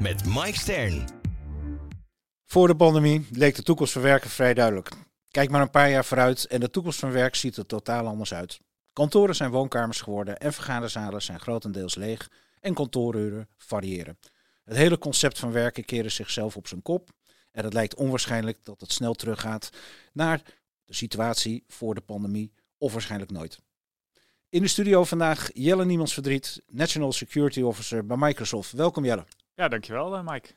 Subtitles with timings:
[0.00, 1.08] met Mike Stern.
[2.46, 4.90] Voor de pandemie leek de toekomst van werken vrij duidelijk.
[5.30, 8.34] Kijk maar een paar jaar vooruit en de toekomst van werk ziet er totaal anders
[8.34, 8.60] uit.
[8.92, 14.18] Kantoren zijn woonkamers geworden en vergaderzalen zijn grotendeels leeg en kantooruren variëren.
[14.64, 17.10] Het hele concept van werken keren zichzelf op zijn kop
[17.52, 19.70] en het lijkt onwaarschijnlijk dat het snel teruggaat
[20.12, 20.42] naar
[20.84, 23.58] de situatie voor de pandemie of waarschijnlijk nooit.
[24.48, 28.72] In de studio vandaag Jelle Niemands Verdriet, National Security Officer bij Microsoft.
[28.72, 29.24] Welkom Jelle.
[29.60, 30.48] Ja, dankjewel uh, Mike.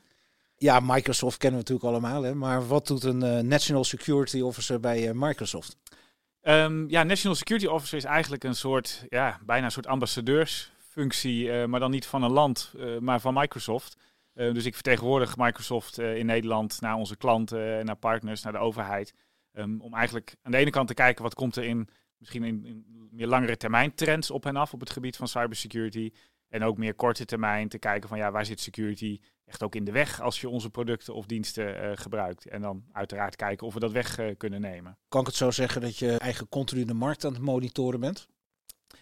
[0.57, 2.35] Ja, Microsoft kennen we natuurlijk allemaal, hè?
[2.35, 5.77] maar wat doet een uh, National Security Officer bij uh, Microsoft?
[6.41, 11.79] Um, ja, National Security Officer is eigenlijk een soort, ja, bijna een soort ambassadeursfunctie, maar
[11.79, 13.97] dan niet van een land, maar van Microsoft.
[14.33, 19.13] dus ik vertegenwoordig Microsoft in Nederland naar onze klanten, naar partners, naar de overheid.
[19.53, 22.65] Um, om eigenlijk aan de ene kant te kijken wat komt er in misschien in,
[22.65, 26.11] in meer langere termijn trends op en af op het gebied van cybersecurity.
[26.53, 29.83] En ook meer korte termijn te kijken van ja, waar zit security echt ook in
[29.83, 32.47] de weg als je onze producten of diensten uh, gebruikt.
[32.47, 34.97] En dan uiteraard kijken of we dat weg uh, kunnen nemen.
[35.07, 38.27] Kan ik het zo zeggen dat je eigen continu de markt aan het monitoren bent?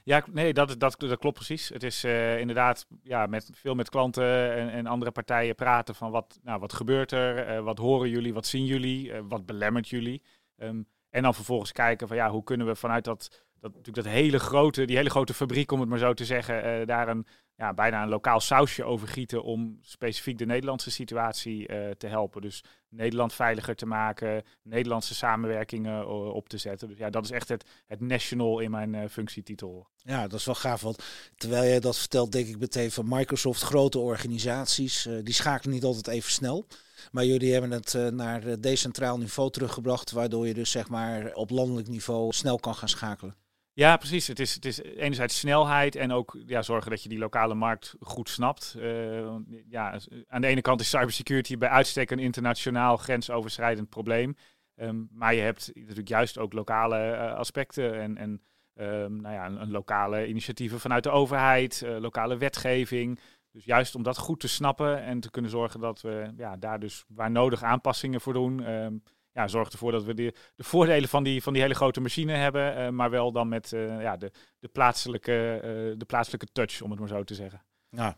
[0.04, 1.70] Ja, nee, dat, dat, dat klopt precies.
[1.70, 6.12] Het is uh, inderdaad ja, met, veel met klanten en, en, andere partijen praten van
[6.12, 10.22] wat, nou, wat gebeurt er, wat horen jullie, wat zien jullie, wat belemmert jullie.
[10.58, 14.14] Um, en dan vervolgens kijken van ja, hoe kunnen we vanuit dat, dat, natuurlijk dat
[14.14, 17.26] hele grote, die hele grote fabriek, om het maar zo te zeggen, uh, daar een
[17.56, 22.42] ja, bijna een lokaal sausje over gieten om specifiek de Nederlandse situatie uh, te helpen.
[22.42, 26.88] Dus Nederland veiliger te maken, Nederlandse samenwerkingen uh, op te zetten.
[26.88, 29.88] Dus ja, dat is echt het, het national in mijn functietitel.
[29.96, 30.82] Ja, dat is wel gaaf.
[30.82, 31.04] Want
[31.36, 36.08] terwijl jij dat vertelt, denk ik meteen van Microsoft, grote organisaties, die schakelen niet altijd
[36.08, 36.68] even snel.
[37.12, 41.88] Maar jullie hebben het naar decentraal niveau teruggebracht, waardoor je dus zeg maar op landelijk
[41.88, 43.36] niveau snel kan gaan schakelen.
[43.74, 44.28] Ja, precies.
[44.28, 47.96] Het is, het is enerzijds snelheid en ook ja, zorgen dat je die lokale markt
[48.00, 48.76] goed snapt.
[48.78, 49.36] Uh,
[49.70, 54.36] ja, aan de ene kant is cybersecurity bij uitstek een internationaal grensoverschrijdend probleem.
[54.76, 58.42] Um, maar je hebt natuurlijk juist ook lokale uh, aspecten en, en
[58.76, 63.20] um, nou ja, een, lokale initiatieven vanuit de overheid, uh, lokale wetgeving.
[63.52, 66.80] Dus juist om dat goed te snappen en te kunnen zorgen dat we ja, daar
[66.80, 68.70] dus waar nodig aanpassingen voor doen.
[68.70, 72.02] Um, ja, zorgt ervoor dat we de, de voordelen van die, van die hele grote
[72.02, 76.48] machine hebben, uh, maar wel dan met uh, ja, de, de, plaatselijke, uh, de plaatselijke
[76.52, 77.62] touch, om het maar zo te zeggen.
[77.90, 78.16] Ja,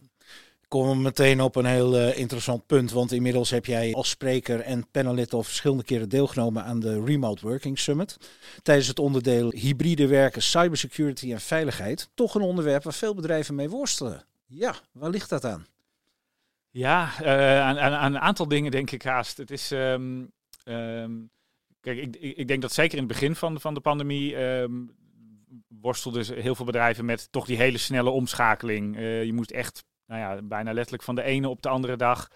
[0.68, 4.90] komen we meteen op een heel interessant punt, want inmiddels heb jij als spreker en
[4.92, 8.18] panelid al verschillende keren deelgenomen aan de Remote Working Summit.
[8.62, 12.10] Tijdens het onderdeel hybride werken, cybersecurity en veiligheid.
[12.14, 14.26] Toch een onderwerp waar veel bedrijven mee worstelen.
[14.46, 15.66] Ja, waar ligt dat aan?
[16.70, 17.12] Ja,
[17.62, 19.38] aan, aan, aan, een aantal dingen denk ik haast.
[19.38, 19.72] Het is...
[19.72, 20.32] Um,
[20.64, 21.32] Um,
[21.80, 24.96] kijk, ik, ik, denk dat zeker in het begin van, van de pandemie um,
[25.68, 28.98] worstelden heel veel bedrijven met toch die hele snelle omschakeling.
[28.98, 32.28] Uh, je moest echt, nou ja, bijna letterlijk van de ene op de andere dag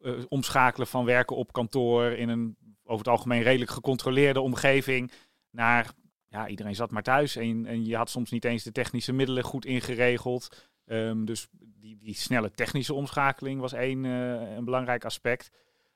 [0.00, 5.12] uh, omschakelen van werken op kantoor in een over het algemeen redelijk gecontroleerde omgeving
[5.50, 5.92] naar,
[6.28, 9.44] ja, iedereen zat maar thuis en, en je had soms niet eens de technische middelen
[9.44, 10.70] goed ingeregeld.
[10.86, 15.50] Um, dus die, die snelle technische omschakeling was één uh, een belangrijk aspect.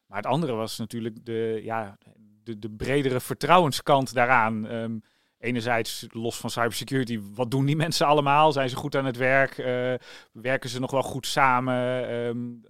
[0.09, 1.99] Maar het andere was natuurlijk de, ja,
[2.43, 4.65] de, de bredere vertrouwenskant daaraan.
[4.73, 5.03] Um,
[5.39, 8.53] enerzijds los van cybersecurity, wat doen die mensen allemaal?
[8.53, 9.59] Zijn ze goed aan het werk?
[9.59, 9.95] Uh,
[10.33, 12.11] werken ze nog wel goed samen?
[12.15, 12.65] Um,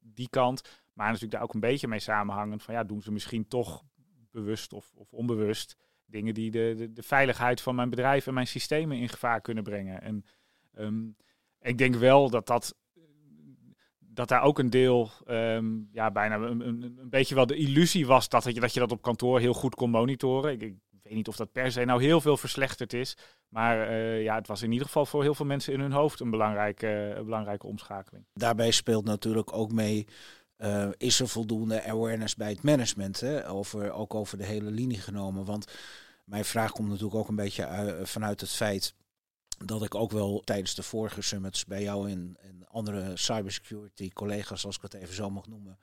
[0.00, 0.62] die kant.
[0.92, 3.84] Maar natuurlijk daar ook een beetje mee samenhangend van ja, doen ze misschien toch
[4.30, 5.76] bewust of, of onbewust
[6.06, 9.64] dingen die de, de, de, veiligheid van mijn bedrijf en mijn systemen in gevaar kunnen
[9.64, 10.02] brengen.
[10.02, 10.24] En
[10.78, 11.16] um,
[11.60, 12.74] ik denk wel dat dat
[14.14, 18.06] dat daar ook een deel, um, ja, bijna een, een, een, beetje wel de illusie
[18.06, 20.52] was dat, je, dat je dat op kantoor heel goed kon monitoren.
[20.52, 23.16] Ik, ik weet niet of dat per se nou heel veel verslechterd is.
[23.48, 26.20] Maar uh, ja, het was in ieder geval voor heel veel mensen in hun hoofd
[26.20, 28.24] een belangrijke, belangrijke omschakeling.
[28.32, 30.06] Daarbij speelt natuurlijk ook mee.
[30.58, 33.20] Uh, is er voldoende awareness bij het management?
[33.20, 33.48] Hè?
[33.48, 35.44] Over, ook over de hele linie genomen.
[35.44, 35.72] Want
[36.24, 38.94] mijn vraag komt natuurlijk ook een beetje uit, vanuit het feit
[39.58, 44.66] dat ik ook wel tijdens de vorige summits bij jou en, en andere cybersecurity collega's,
[44.66, 45.78] als ik het even zo mag noemen,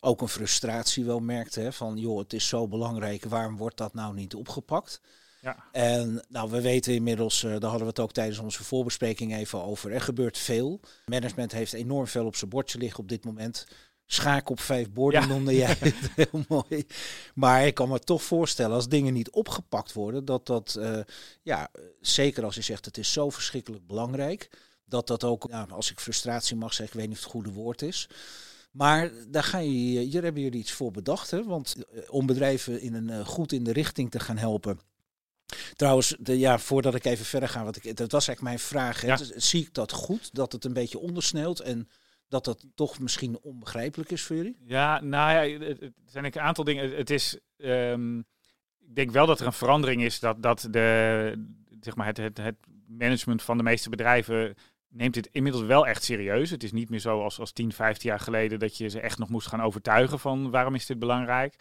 [0.00, 1.60] ook een frustratie wel merkte.
[1.60, 5.00] Hè, van joh, het is zo belangrijk, waarom wordt dat nou niet opgepakt?
[5.40, 5.64] Ja.
[5.72, 9.62] En nou, we weten inmiddels, uh, daar hadden we het ook tijdens onze voorbespreking even
[9.62, 9.92] over.
[9.92, 10.80] Er gebeurt veel.
[11.04, 13.66] Management heeft enorm veel op zijn bordje liggen op dit moment.
[14.06, 15.26] Schaak op vijf borden ja.
[15.26, 16.86] noemde jij het heel mooi.
[17.34, 20.98] Maar ik kan me toch voorstellen, als dingen niet opgepakt worden, dat dat, uh,
[21.42, 21.70] ja,
[22.00, 24.50] zeker als je zegt het is zo verschrikkelijk belangrijk,
[24.84, 27.52] dat dat ook, ja, als ik frustratie mag zeggen, ik weet niet of het goede
[27.52, 28.08] woord is.
[28.70, 31.44] Maar daar, ga je, hier hebben jullie iets voor bedacht, hè?
[31.44, 34.80] want eh, om bedrijven in een, uh, goed in de richting te gaan helpen.
[35.76, 39.00] Trouwens, de, ja, voordat ik even verder ga, wat ik, dat was eigenlijk mijn vraag.
[39.00, 39.06] Hè?
[39.06, 39.18] Ja.
[39.36, 41.88] Zie ik dat goed, dat het een beetje ondersneeuwt en
[42.28, 44.56] dat dat toch misschien onbegrijpelijk is voor jullie?
[44.64, 46.96] Ja, nou ja, het zijn een aantal dingen.
[46.96, 48.18] Het is, um,
[48.78, 51.46] ik denk wel dat er een verandering is dat, dat de,
[51.80, 54.54] zeg maar het, het, het management van de meeste bedrijven
[54.88, 56.50] neemt dit inmiddels wel echt serieus.
[56.50, 59.18] Het is niet meer zo als, als 10, 15 jaar geleden dat je ze echt
[59.18, 61.56] nog moest gaan overtuigen van waarom is dit belangrijk.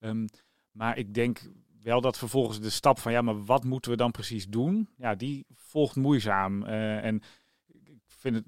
[0.00, 0.26] Um,
[0.72, 1.40] maar ik denk
[1.82, 4.88] wel dat vervolgens de stap van ja, maar wat moeten we dan precies doen?
[4.96, 6.62] Ja, die volgt moeizaam.
[6.62, 7.22] Uh, en
[7.84, 8.44] ik vind het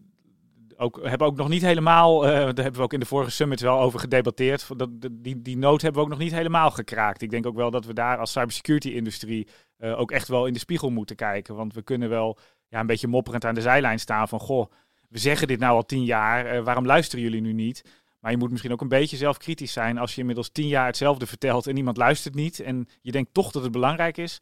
[0.80, 3.60] ook, hebben ook nog niet helemaal, uh, daar hebben we ook in de vorige summit
[3.60, 4.68] wel over gedebatteerd.
[4.76, 7.22] Dat, die, die nood hebben we ook nog niet helemaal gekraakt.
[7.22, 9.48] Ik denk ook wel dat we daar als cybersecurity-industrie
[9.78, 11.54] uh, ook echt wel in de spiegel moeten kijken.
[11.54, 12.38] Want we kunnen wel
[12.68, 14.70] ja, een beetje mopperend aan de zijlijn staan van, goh,
[15.08, 17.84] we zeggen dit nou al tien jaar, uh, waarom luisteren jullie nu niet?
[18.20, 21.26] Maar je moet misschien ook een beetje zelfkritisch zijn als je inmiddels tien jaar hetzelfde
[21.26, 22.60] vertelt en niemand luistert niet.
[22.60, 24.40] En je denkt toch dat het belangrijk is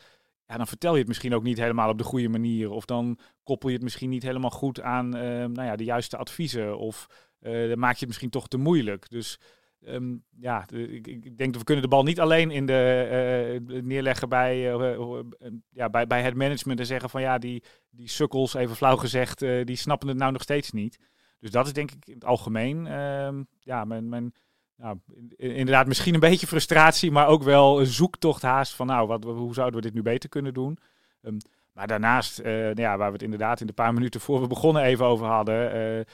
[0.49, 2.71] ja, dan vertel je het misschien ook niet helemaal op de goede manier.
[2.71, 6.17] Of dan koppel je het misschien niet helemaal goed aan uh, nou ja, de juiste
[6.17, 6.79] adviezen.
[6.79, 7.07] Of
[7.41, 9.11] uh, dan maak je het misschien toch te moeilijk.
[9.11, 9.41] Dus
[9.81, 13.83] um, ja, ik, ik, denk dat we kunnen de bal niet alleen in de, uh,
[13.83, 14.59] neerleggen bij,
[15.71, 19.39] ja, bij, bij het management en zeggen van ja, die, die sukkels, even flauw gezegd,
[19.39, 20.99] die snappen het nou nog steeds niet.
[21.39, 24.33] Dus dat is denk ik in het algemeen ehm, ja, mijn, mijn
[24.79, 24.99] nou,
[25.37, 29.55] inderdaad misschien een beetje frustratie, maar ook wel een zoektocht haast van nou, wat, hoe
[29.55, 30.79] zouden we dit nu beter kunnen doen?
[31.23, 31.39] Um,
[31.73, 34.47] maar daarnaast, uh, nou ja, waar we het inderdaad in de paar minuten voor we
[34.47, 35.77] begonnen even over hadden.
[35.77, 36.05] Uh,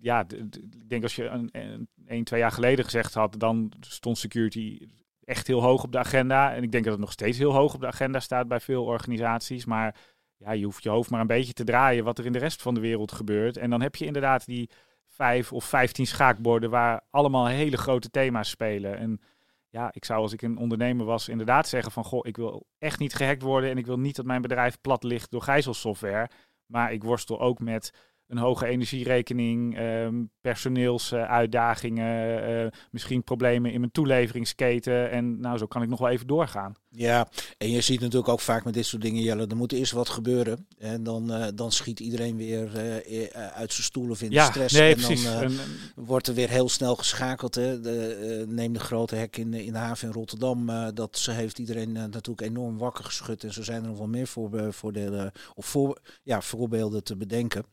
[0.00, 4.18] ja, ik denk als je een, een, een, twee jaar geleden gezegd had, dan stond
[4.18, 4.88] security
[5.24, 6.54] echt heel hoog op de agenda.
[6.54, 8.84] En ik denk dat het nog steeds heel hoog op de agenda staat bij veel
[8.84, 9.64] organisaties.
[9.64, 9.94] Maar
[10.36, 12.62] ja, je hoeft je hoofd maar een beetje te draaien wat er in de rest
[12.62, 13.56] van de wereld gebeurt.
[13.56, 14.70] En dan heb je inderdaad die
[15.08, 18.98] vijf of vijftien schaakborden waar allemaal hele grote thema's spelen.
[18.98, 19.20] En
[19.68, 22.98] ja, ik zou als ik een ondernemer was inderdaad zeggen van, goh, ik wil echt
[22.98, 26.30] niet gehackt worden en ik wil niet dat mijn bedrijf plat ligt door gijzelsoftware.
[26.66, 27.92] Maar ik worstel ook met
[28.28, 35.10] een hoge energierekening, um, personeelsuitdagingen, uh, misschien problemen in mijn toeleveringsketen.
[35.10, 36.74] En nou, zo kan ik nog wel even doorgaan.
[36.90, 37.28] Ja,
[37.58, 40.08] en je ziet natuurlijk ook vaak met dit soort dingen, Jelle, er moet eerst wat
[40.08, 40.66] gebeuren.
[40.78, 42.70] En dan, uh, dan schiet iedereen weer
[43.10, 44.74] uh, uit zijn stoel of in ja, de stress.
[44.74, 45.52] Nee, en dan
[45.94, 47.54] wordt er weer heel snel geschakeld.
[47.54, 47.80] Hè.
[47.80, 50.66] De, neem de grote hek in, in de haven in Rotterdam.
[50.94, 53.44] dat ze heeft iedereen natuurlijk enorm wakker geschud.
[53.44, 57.64] En zo zijn er nog wel meer voor, voordelen, of voor, ja, voorbeelden te bedenken.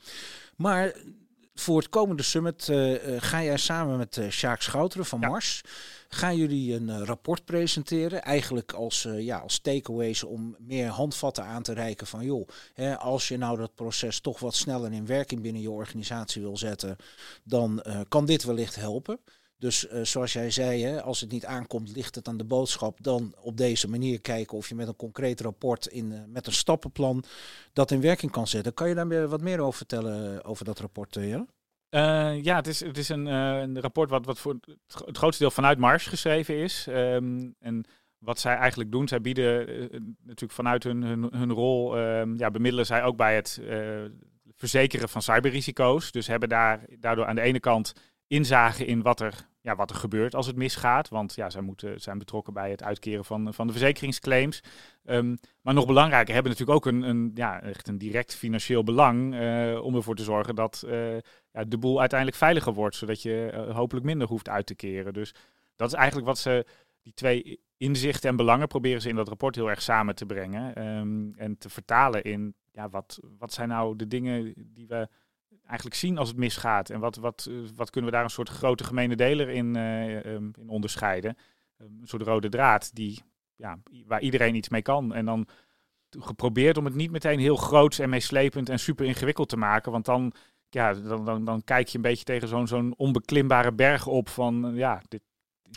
[0.56, 0.94] Maar
[1.54, 5.28] voor het komende summit uh, ga jij samen met uh, Sjaak Schouteren van ja.
[5.28, 5.62] Mars...
[6.10, 8.24] gaan jullie een uh, rapport presenteren.
[8.24, 12.26] Eigenlijk als, ja, als takeaways om meer handvatten aan te reiken van...
[12.26, 16.42] joh, hè, als je nou dat proces toch wat sneller in werking binnen je organisatie
[16.42, 16.96] wil zetten...
[17.44, 19.20] dan kan dit wellicht helpen.
[19.66, 23.04] Dus uh, zoals jij zei, hè, als het niet aankomt, ligt het aan de boodschap.
[23.04, 26.54] Dan op deze manier kijken of je met een concreet rapport, in, uh, met een
[26.54, 27.24] stappenplan,
[27.74, 28.74] dat in werking kan zetten.
[28.74, 31.48] Kan je daar wat meer over vertellen, over dat rapport, Jelle?
[32.42, 34.60] ja, het is, het is een, een rapport wat, wat voor
[35.06, 36.86] het grootste deel vanuit Mars geschreven is.
[36.90, 37.86] Um, en
[38.18, 39.66] wat zij eigenlijk doen, zij bieden
[40.24, 43.62] natuurlijk vanuit hun, hun, rol, um, ja, bemiddelen zij ook bij het
[44.56, 46.12] verzekeren van cyberrisico's.
[46.12, 47.94] Dus hebben daar, daardoor aan de ene kant
[48.28, 51.10] inzage in wat er, ja, wat er gebeurt als het misgaat.
[51.10, 54.64] Want ja, zij moeten, zijn betrokken bij het uitkeren van, van de verzekeringsclaims.
[55.04, 59.34] Um, maar nog belangrijker, hebben natuurlijk ook een, een, ja, echt een direct financieel belang
[59.34, 61.18] uh, om ervoor te zorgen dat uh,
[61.52, 62.96] ja, de boel uiteindelijk veiliger wordt.
[62.96, 65.14] Zodat je uh, hopelijk minder hoeft uit te keren.
[65.14, 65.34] Dus
[65.76, 66.66] dat is eigenlijk wat ze,
[67.02, 70.88] die twee inzichten en belangen proberen ze in dat rapport heel erg samen te brengen.
[70.88, 75.08] Um, en te vertalen in, ja, wat, wat zijn nou de dingen die we
[75.66, 76.90] eigenlijk zien als het misgaat?
[76.90, 80.52] En wat, wat, wat kunnen we daar een soort grote gemene deler in, uh, um,
[80.60, 81.38] in onderscheiden?
[81.82, 83.24] Um, een soort rode draad die,
[83.56, 85.14] ja, waar iedereen iets mee kan.
[85.14, 85.48] En dan
[86.20, 89.92] geprobeerd om het niet meteen heel groots en meeslepend en super ingewikkeld te maken.
[89.92, 90.34] Want dan,
[90.70, 94.72] ja, dan, dan, dan kijk je een beetje tegen zo'n zo'n onbeklimbare berg op van
[94.76, 95.22] ja, dit,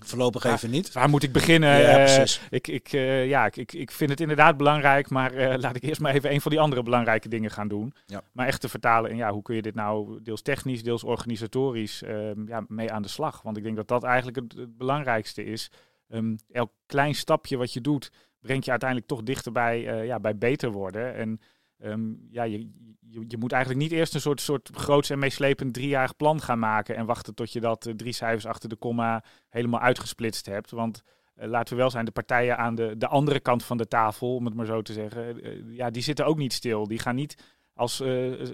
[0.05, 0.93] Voorlopig even niet.
[0.93, 1.81] Waar moet ik beginnen?
[1.81, 5.77] Ja, uh, ik, ik, uh, ja, ik, ik vind het inderdaad belangrijk, maar uh, laat
[5.77, 7.93] ik eerst maar even een van die andere belangrijke dingen gaan doen.
[8.07, 8.23] Ja.
[8.33, 12.03] Maar echt te vertalen en ja, hoe kun je dit nou deels technisch, deels organisatorisch
[12.47, 13.43] ja, mee aan de slag?
[13.43, 15.71] Want ik denk dat dat eigenlijk het, het belangrijkste is.
[16.09, 20.37] Um, elk klein stapje wat je doet, brengt je uiteindelijk toch dichter bij, ja, bij
[20.37, 21.15] beter worden.
[21.15, 21.41] En
[21.79, 22.71] ehm, ja, je,
[23.29, 26.97] je, moet eigenlijk niet eerst een soort, soort groots en meeslepend driejarig plan gaan maken
[26.97, 30.71] en wachten tot je dat drie cijfers achter de komma helemaal uitgesplitst hebt.
[30.71, 31.03] Want
[31.35, 34.45] laten we wel zijn, de partijen aan de, de andere kant van de tafel, om
[34.45, 35.43] het maar zo te zeggen,
[35.75, 36.87] ja, die zitten ook niet stil.
[36.87, 38.03] Die gaan niet als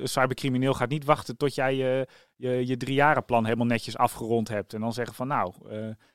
[0.02, 4.74] cybercrimineel gaat niet wachten tot jij je, je, je driejarenplan helemaal netjes afgerond hebt.
[4.74, 5.52] En dan zeggen van nou,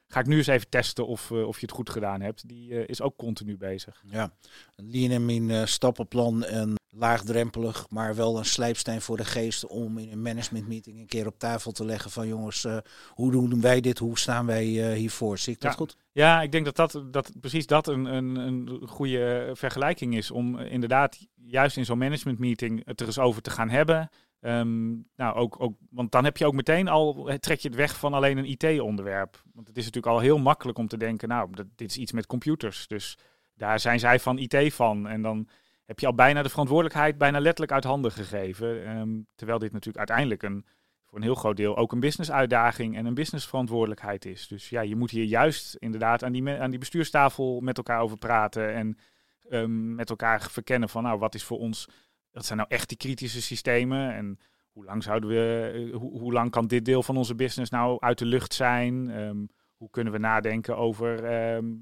[0.07, 2.47] ga ik nu eens even testen of, of je het goed gedaan hebt.
[2.47, 4.03] Die is ook continu bezig.
[4.05, 4.33] Ja,
[4.75, 10.12] lean en mean stappenplan en laagdrempelig, maar wel een slijpsteen voor de geest om in
[10.12, 12.67] een managementmeeting een keer op tafel te leggen van jongens,
[13.10, 14.63] hoe doen wij dit, hoe staan wij
[14.96, 15.38] hiervoor?
[15.38, 15.77] Zie ik dat ja.
[15.77, 15.98] goed?
[16.12, 20.60] Ja, ik denk dat, dat, dat precies dat een, een, een goede vergelijking is om
[20.60, 24.10] inderdaad juist in zo'n managementmeeting het er eens over te gaan hebben.
[24.41, 27.98] Um, nou, ook, ook, want dan heb je ook meteen al, trek je het weg
[27.98, 29.41] van alleen een IT-onderwerp.
[29.53, 32.12] Want het is natuurlijk al heel makkelijk om te denken, nou, dat, dit is iets
[32.12, 32.88] met computers.
[32.88, 33.17] Dus
[33.53, 35.08] daar zijn zij van IT van.
[35.08, 35.48] En dan
[35.89, 38.98] heb je al bijna de verantwoordelijkheid bijna letterlijk uit handen gegeven.
[38.98, 40.65] Um, terwijl dit natuurlijk uiteindelijk een,
[41.05, 44.48] voor een heel groot deel ook een business-uitdaging en een businessverantwoordelijkheid is.
[44.48, 48.17] Dus ja, je moet hier juist inderdaad aan die, aan die bestuurstafel met elkaar over
[48.17, 48.98] praten en
[49.50, 51.88] um, met elkaar verkennen van, nou, wat is voor ons
[52.31, 54.13] dat zijn nou echt die kritische systemen?
[54.13, 54.39] En
[54.72, 58.00] hoe lang zouden we, eh, hoe, hoe lang kan dit deel van onze business nou
[58.00, 59.10] uit de lucht zijn?
[59.10, 61.19] Um, hoe kunnen we nadenken over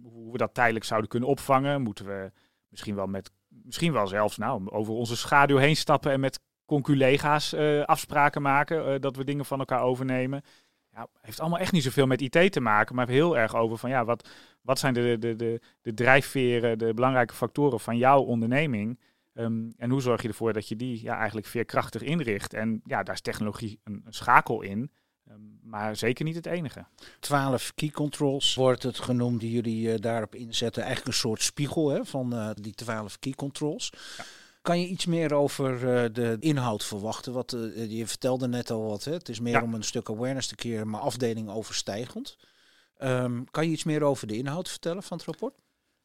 [0.03, 1.81] hoe we dat tijdelijk zouden kunnen opvangen?
[1.81, 2.31] Moeten we
[2.69, 3.31] misschien wel met,
[3.63, 8.93] misschien wel zelfs nou, over onze schaduw heen stappen en met conculega's uh, afspraken maken,
[8.93, 10.41] uh, dat we dingen van elkaar overnemen?
[10.91, 13.89] Ja, heeft allemaal echt niet zoveel met IT te maken, maar heel erg over van
[13.89, 14.29] ja, wat,
[14.61, 18.99] wat zijn de, de, de, de drijfveren, de belangrijke factoren van jouw onderneming?
[19.33, 22.53] Um, en hoe zorg je ervoor dat je die ja, eigenlijk veerkrachtig inricht?
[22.53, 24.91] En ja, daar is technologie een schakel in.
[25.67, 26.85] Maar zeker niet het enige.
[27.19, 30.83] 12 key controls wordt het genoemd die jullie uh, daarop inzetten.
[30.83, 33.91] Eigenlijk een soort spiegel hè, van uh, die 12 key controls.
[34.17, 34.23] Ja.
[34.61, 37.33] Kan je iets meer over uh, de inhoud verwachten?
[37.33, 37.51] Wat,
[37.87, 39.03] je vertelde net al wat.
[39.03, 39.13] Hè?
[39.13, 39.61] Het is meer ja.
[39.61, 42.37] om een stuk awareness te keren, maar afdeling overstijgend.
[42.99, 45.53] Um, kan je iets meer over de inhoud vertellen van het rapport?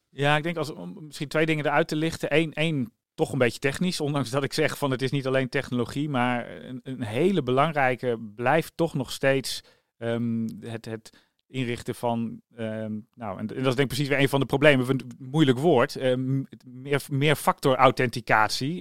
[0.08, 2.36] Ja, ik denk als om misschien twee dingen eruit te lichten.
[2.36, 5.48] Eén, één toch een beetje technisch, ondanks dat ik zeg van het is niet alleen
[5.48, 9.62] technologie, maar een, een hele belangrijke blijft toch nog steeds
[9.98, 11.10] um, het, het
[11.48, 14.88] inrichten van, um, nou, en, dat is denk ik precies weer een van de problemen,
[14.88, 18.80] een moeilijk woord, um, meer, meer factor authenticatie.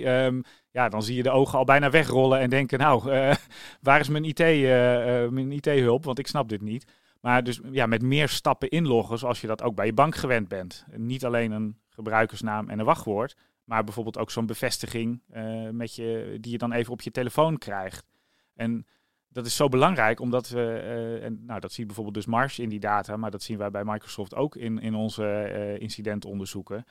[0.71, 3.33] ja, dan zie je de ogen al bijna wegrollen en denken, nou, uh,
[3.81, 6.91] waar is mijn IT, uh, uh, mijn IT-hulp, want ik snap dit niet.
[7.21, 10.47] Maar dus ja, met meer stappen inloggen, zoals je dat ook bij je bank gewend
[10.47, 10.85] bent.
[10.95, 13.35] Niet alleen een gebruikersnaam en een wachtwoord,
[13.71, 17.57] maar bijvoorbeeld ook zo'n bevestiging uh, met je, die je dan even op je telefoon
[17.57, 18.11] krijgt.
[18.53, 18.85] En
[19.27, 22.69] dat is zo belangrijk, omdat we, uh, en nou, dat ziet bijvoorbeeld dus Mars in
[22.69, 26.85] die data, maar dat zien wij bij Microsoft ook in, in onze uh, incidentonderzoeken.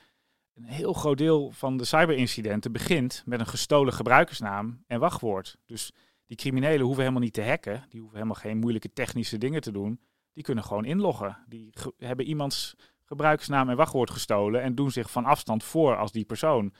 [0.53, 5.57] Een heel groot deel van de cyberincidenten begint met een gestolen gebruikersnaam en wachtwoord.
[5.65, 5.91] Dus
[6.25, 9.71] die criminelen hoeven helemaal niet te hacken, die hoeven helemaal geen moeilijke technische dingen te
[9.71, 9.99] doen.
[10.33, 11.37] Die kunnen gewoon inloggen.
[11.47, 12.75] Die hebben iemands
[13.11, 16.73] gebruikersnaam en wachtwoord gestolen en doen zich van afstand voor als die persoon.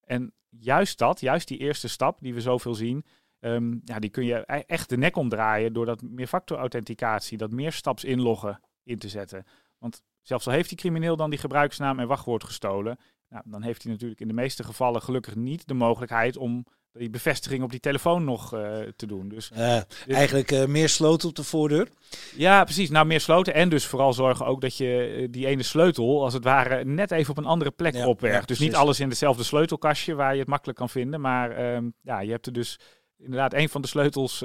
[0.00, 3.04] En juist dat, juist die eerste stap die we zoveel zien,
[3.40, 7.50] um, ja, die kun je e-, echt de nek omdraaien door dat meerfactor authenticatie, dat
[7.50, 9.44] meer staps inloggen in te zetten.
[9.78, 13.82] Want zelfs al heeft die crimineel dan die gebruikersnaam en wachtwoord gestolen, nou, dan heeft
[13.82, 16.66] hij natuurlijk in de meeste gevallen gelukkig niet de mogelijkheid om
[16.98, 19.28] die bevestiging op die telefoon nog uh, te doen.
[19.28, 21.88] Dus, uh, dus eigenlijk uh, meer sloten op de voordeur?
[22.36, 22.90] Ja, precies.
[22.90, 23.54] Nou, meer sloten.
[23.54, 27.30] En dus vooral zorgen ook dat je die ene sleutel, als het ware, net even
[27.30, 28.40] op een andere plek ja, opwerkt.
[28.40, 31.20] Ja, dus niet alles in hetzelfde sleutelkastje waar je het makkelijk kan vinden.
[31.20, 32.78] Maar um, ja, je hebt er dus
[33.18, 34.42] inderdaad een van de sleutels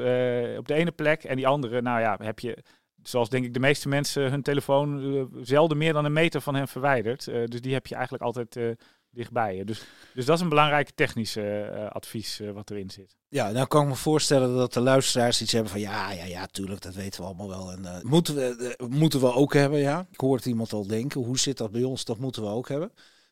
[0.58, 1.24] op de ene plek.
[1.24, 2.58] En die andere, nou ja, heb je
[3.04, 6.56] zoals denk ik de meeste mensen hun telefoon uh, zelden meer dan een meter van
[6.56, 7.28] hen verwijderd.
[7.28, 8.72] Uh, dus die heb je eigenlijk altijd uh,
[9.12, 9.66] dichtbij je.
[9.66, 13.16] Dus, dus dat is een belangrijk technische advies wat erin zit.
[13.28, 16.46] Ja, nou kan ik me voorstellen dat de luisteraars iets hebben van ja, ja, ja,
[16.46, 17.72] tuurlijk, dat weten we allemaal wel.
[17.72, 20.08] En moeten, we, moeten we ook hebben, ja.
[20.12, 22.06] Ik hoor iemand al denken, hoe zit dat bij ons?
[22.06, 22.92] Dat moeten we ook hebben.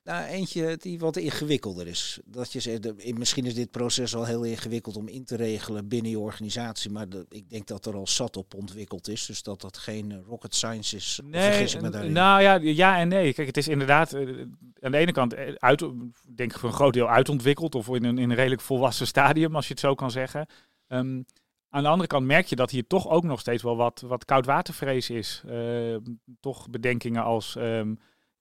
[0.10, 2.20] Nou, eentje die wat ingewikkelder is.
[2.26, 6.12] Dat je zegt, misschien is dit proces al heel ingewikkeld om in te regelen binnen
[6.12, 9.62] je organisatie, maar de, ik denk dat er al zat op ontwikkeld is, dus dat
[9.62, 11.20] dat geen rocket science is.
[11.24, 13.34] Nee, nou ja, ja en nee.
[13.34, 14.46] Kijk, het is inderdaad uh,
[14.80, 15.80] aan de ene kant uit,
[16.36, 19.56] denk ik voor een groot deel uitontwikkeld of in een, in een redelijk volwassen stadium,
[19.56, 20.46] als je het zo kan zeggen.
[20.88, 21.26] Um,
[21.70, 24.26] aan de andere kant merk je dat hier toch ook nog steeds wel wat, wat
[24.26, 25.44] koudwatervrees is.
[25.46, 25.96] Uh,
[26.40, 28.00] toch bedenkingen als um,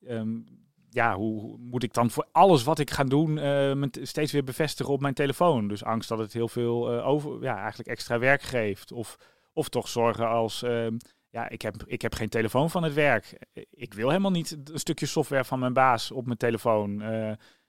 [0.09, 0.45] um,
[0.91, 4.93] ja, hoe moet ik dan voor alles wat ik ga doen uh, steeds weer bevestigen
[4.93, 5.69] op mijn telefoon?
[5.69, 8.93] Dus angst dat het heel veel uh, over, ja, eigenlijk extra werk geeft.
[8.93, 9.17] Of,
[9.53, 10.87] of toch zorgen als uh,
[11.31, 13.39] ja, ik heb, ik heb geen telefoon van het werk.
[13.71, 17.03] Ik wil helemaal niet een stukje software van mijn baas op mijn telefoon.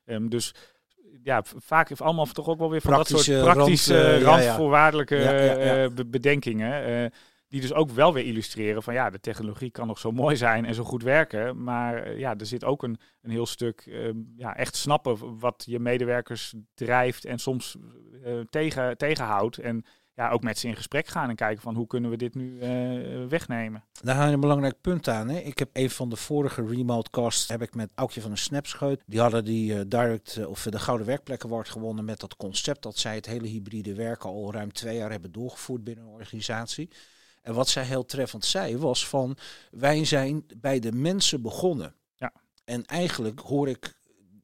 [0.06, 0.54] Um, dus
[1.24, 5.16] ja, vaak heeft allemaal toch ook wel weer van praktische dat soort praktische, rand, randvoorwaardelijke
[5.16, 7.12] ja, bedenkingen.
[7.50, 10.66] Die dus ook wel weer illustreren van ja, de technologie kan nog zo mooi zijn
[10.66, 11.64] en zo goed werken.
[11.64, 15.80] Maar ja, er zit ook een, een heel stuk uh, ja, echt snappen wat je
[15.80, 17.78] medewerkers drijft en soms
[18.26, 19.58] uh, tegen, tegenhoudt.
[19.58, 22.36] En ja, ook met ze in gesprek gaan en kijken van hoe kunnen we dit
[22.36, 23.84] nu uh, wegnemen.
[24.02, 25.30] Daar haal je een belangrijk punt aan.
[25.30, 25.38] Hè?
[25.38, 29.04] Ik heb een van de vorige remote casts heb ik met Aukje van de Snapscheut.
[29.06, 33.16] Die hadden die direct of de Gouden Werkplek Award gewonnen met dat concept dat zij
[33.16, 36.90] het hele hybride werken al ruim twee jaar hebben doorgevoerd binnen een organisatie.
[37.42, 39.38] En wat zij heel treffend zei was van
[39.72, 41.96] wij zijn bij de mensen begonnen.
[42.16, 42.34] Ja.
[42.64, 43.99] En eigenlijk hoor ik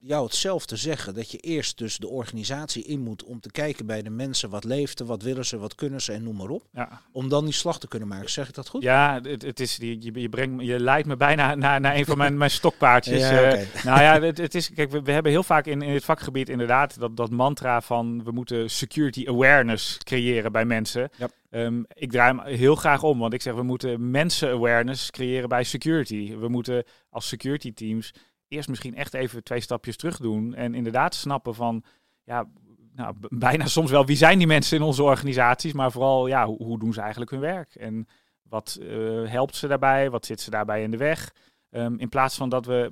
[0.05, 1.13] jou hetzelfde zeggen.
[1.13, 4.63] Dat je eerst dus de organisatie in moet om te kijken bij de mensen wat
[4.63, 6.63] leeft wat willen ze, wat kunnen ze en noem maar op.
[6.71, 7.01] Ja.
[7.12, 8.29] Om dan die slag te kunnen maken.
[8.29, 8.81] Zeg ik dat goed?
[8.81, 12.17] Ja, het, het is, je, je, brengt, je leidt me bijna naar, naar een van
[12.17, 13.19] mijn, mijn stokpaardjes.
[13.19, 13.62] ja, okay.
[13.62, 16.03] uh, nou ja, het, het, is, kijk, we, we, hebben heel vaak in, in het
[16.03, 21.09] vakgebied inderdaad dat, dat mantra van we moeten security awareness creëren bij mensen.
[21.17, 21.29] Ja.
[21.50, 25.50] Um, ik draai hem heel graag om, want ik zeg we moeten mensen awareness creëren
[25.50, 26.35] bij security.
[26.38, 28.13] We moeten als security teams
[28.47, 30.53] eerst misschien echt even twee stapjes terug doen.
[30.53, 31.83] En inderdaad snappen van,
[32.23, 32.47] ja,
[32.93, 36.79] nou, bijna soms wel wie zijn die mensen in onze organisaties, maar vooral, ja, hoe,
[36.79, 37.75] doen ze eigenlijk hun werk?
[37.75, 38.07] En
[38.41, 40.09] wat uh, helpt ze daarbij?
[40.09, 41.33] Wat zit ze daarbij in de weg?
[41.69, 42.91] Um, in plaats van dat we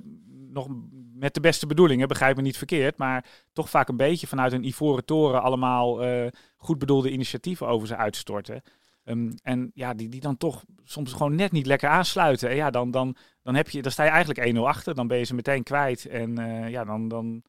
[0.54, 0.68] nog
[1.14, 4.66] met de beste bedoelingen, begrijp me niet verkeerd, maar toch vaak een beetje vanuit een
[4.66, 8.62] ivoren toren allemaal uh, goed bedoelde initiatieven over ze uitstorten.
[9.04, 12.48] Um, en ja, die, die dan toch soms gewoon net niet lekker aansluiten.
[12.48, 14.94] En ja, dan, dan, dan, heb je, dan sta je eigenlijk 1-0 achter.
[14.94, 16.06] Dan ben je ze meteen kwijt.
[16.06, 17.42] En uh, ja, dan, dan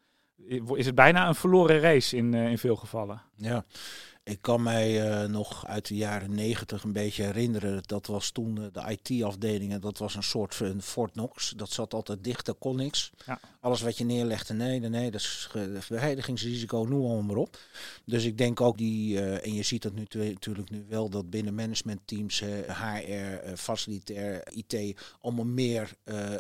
[0.75, 3.21] is het bijna een verloren race in, uh, in veel gevallen.
[3.38, 3.65] Ja,
[4.25, 7.84] ik kan mij uh, nog uit de jaren negentig een beetje herinneren.
[7.86, 11.54] Dat was toen uh, de IT-afdeling en dat was een soort van Fort Knox.
[11.56, 13.12] Dat zat altijd dicht, dat kon niks.
[13.25, 13.39] Ja.
[13.60, 15.50] Alles wat je neerlegde, nee, nee, nee, dat is
[15.80, 17.58] verheidigingsrisico, noem allemaal maar op.
[18.06, 21.30] Dus ik denk ook die, uh, en je ziet dat nu natuurlijk nu wel, dat
[21.30, 25.94] binnen managementteams, HR, facilitair, IT, allemaal meer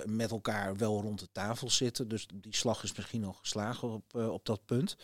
[0.05, 2.07] met elkaar wel rond de tafel zitten.
[2.07, 4.95] Dus die slag is misschien nog geslagen op, op dat punt.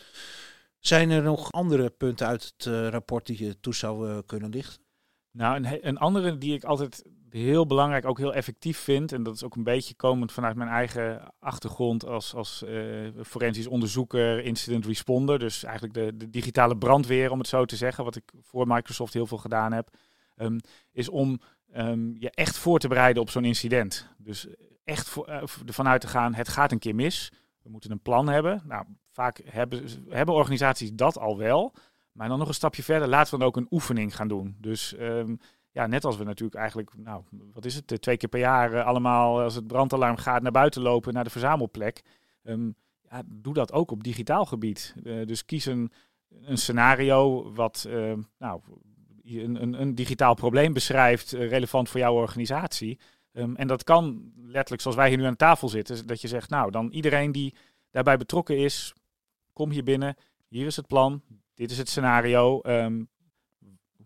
[0.82, 4.50] Zijn er nog andere punten uit het uh, rapport die je toe zou uh, kunnen
[4.50, 4.82] lichten?
[5.30, 9.34] Nou, een, een, andere die ik altijd heel belangrijk, ook heel effectief vind, en dat
[9.34, 14.86] is ook een beetje komend vanuit mijn eigen achtergrond als, als uh, forensisch onderzoeker, incident
[14.86, 18.66] responder, dus eigenlijk de, de, digitale brandweer, om het zo te zeggen, wat ik voor
[18.66, 19.88] Microsoft heel veel gedaan heb,
[20.36, 20.60] um,
[20.92, 21.40] is om
[21.76, 24.08] um, je echt voor te bereiden op zo'n incident.
[24.18, 24.46] Dus
[24.84, 25.26] echt voor,
[25.66, 27.32] ervan uit te gaan, het gaat een keer mis.
[27.62, 28.62] We moeten een plan hebben.
[28.64, 31.74] Nou, vaak hebben, hebben organisaties dat al wel.
[32.12, 34.56] Maar dan nog een stapje verder, laten we dan ook een oefening gaan doen.
[34.58, 35.38] Dus um,
[35.70, 37.22] ja, net als we natuurlijk eigenlijk, nou,
[37.52, 40.82] wat is het, twee keer per jaar uh, allemaal als het brandalarm gaat naar buiten
[40.82, 42.02] lopen, naar de verzamelplek.
[42.42, 42.74] Um,
[43.10, 44.94] ja, doe dat ook op digitaal gebied.
[45.02, 45.92] Dus kies een,
[46.28, 48.60] een scenario wat uh, nou,
[49.24, 52.98] een, een, een, digitaal probleem beschrijft, relevant voor jouw organisatie.
[53.32, 56.50] Um, en dat kan letterlijk, zoals wij hier nu aan tafel zitten, dat je zegt,
[56.50, 57.54] nou, dan iedereen die
[57.90, 58.94] daarbij betrokken is,
[59.52, 60.16] kom hier binnen,
[60.48, 61.22] hier is het plan,
[61.54, 62.60] dit is het scenario.
[62.62, 63.08] Um,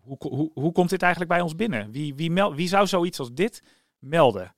[0.01, 1.91] hoe, hoe, hoe komt dit eigenlijk bij ons binnen?
[1.91, 3.63] Wie, wie, wie zou zoiets als dit
[3.99, 4.55] melden?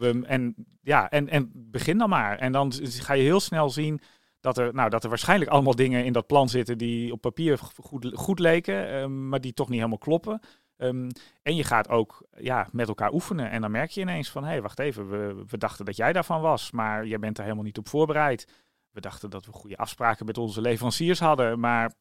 [0.00, 2.38] Um, en ja, en, en begin dan maar.
[2.38, 4.00] En dan ga je heel snel zien
[4.40, 7.58] dat er, nou, dat er waarschijnlijk allemaal dingen in dat plan zitten die op papier
[7.58, 10.40] goed, goed leken, maar die toch niet helemaal kloppen.
[10.78, 11.08] Um,
[11.42, 13.50] en je gaat ook ja, met elkaar oefenen.
[13.50, 16.12] En dan merk je ineens van, hé, hey, wacht even, we, we dachten dat jij
[16.12, 18.46] daarvan was, maar jij bent er helemaal niet op voorbereid.
[18.90, 21.92] We dachten dat we goede afspraken met onze leveranciers hadden, maar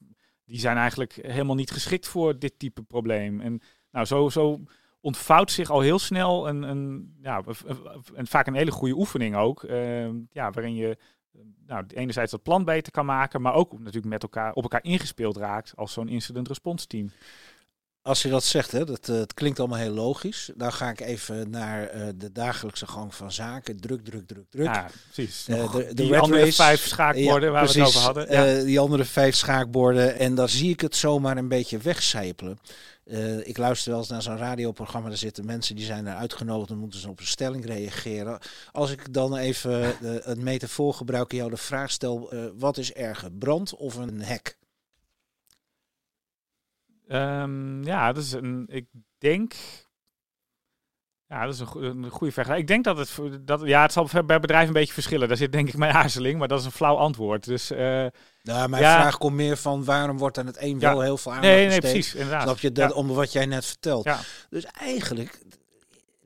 [0.45, 3.41] die zijn eigenlijk helemaal niet geschikt voor dit type probleem.
[3.41, 3.61] En
[3.91, 4.59] nou, zo, zo
[4.99, 7.43] ontvouwt zich al heel snel een, een, ja,
[8.13, 10.97] een, vaak een hele goede oefening ook, uh, ja, waarin je
[11.65, 15.37] nou, enerzijds dat plan beter kan maken, maar ook natuurlijk met elkaar op elkaar ingespeeld
[15.37, 17.11] raakt als zo'n incident response team
[18.07, 20.51] als je dat zegt, hè, dat, uh, het klinkt allemaal heel logisch.
[20.55, 23.79] Dan ga ik even naar uh, de dagelijkse gang van zaken.
[23.79, 24.65] Druk, druk, druk, druk.
[24.65, 25.47] Ja, precies.
[25.47, 28.57] Uh, de, de die andere race, vijf schaakborden ja, waar precies, we het over hadden.
[28.57, 28.63] Ja.
[28.63, 30.19] die andere vijf schaakborden.
[30.19, 32.59] En daar zie ik het zomaar een beetje wegcijpelen.
[33.43, 35.07] ik luister wel eens naar zo'n radioprogramma.
[35.07, 36.69] Daar zitten mensen die zijn er uitgenodigd.
[36.69, 38.39] Dan moeten ze op een stelling reageren.
[38.71, 42.33] Als ik dan even het metafoor gebruik en jou de vraag stel.
[42.57, 44.57] wat is erger, brand of een hek?
[47.07, 48.65] Um, ja, dat is een.
[48.69, 48.85] Ik
[49.17, 49.53] denk.
[51.27, 52.69] Ja, dat is een, een goede vergelijking.
[52.69, 53.47] Ik denk dat het.
[53.47, 55.27] Dat, ja, het zal bij bedrijven een beetje verschillen.
[55.27, 57.45] Daar zit denk ik mijn aarzeling, maar dat is een flauw antwoord.
[57.45, 57.71] Dus.
[57.71, 57.77] Uh,
[58.43, 58.99] nou, mijn ja.
[58.99, 60.89] vraag komt meer van waarom wordt aan het een ja.
[60.89, 62.41] wel heel veel aandacht nee, nee, precies, inderdaad.
[62.41, 64.09] Snap je dat om wat jij net vertelt?
[64.49, 65.39] Dus eigenlijk